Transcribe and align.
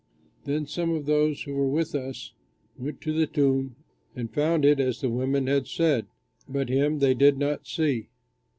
Then 0.45 0.65
some 0.65 0.89
of 0.95 1.05
those 1.05 1.43
who 1.43 1.53
were 1.53 1.69
with 1.69 1.93
us 1.93 2.33
went 2.75 3.01
to 3.01 3.13
the 3.13 3.27
tomb 3.27 3.75
and 4.15 4.33
found 4.33 4.65
it 4.65 4.79
as 4.79 4.99
the 4.99 5.11
women 5.11 5.45
had 5.45 5.67
said. 5.67 6.07
But 6.49 6.69
him 6.69 6.97
they 6.97 7.13
did 7.13 7.37
not 7.37 7.67
see." 7.67 8.09